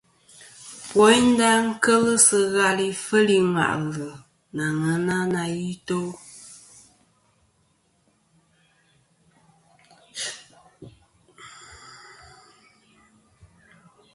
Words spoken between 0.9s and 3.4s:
Woynda kel sɨ ghal ifel i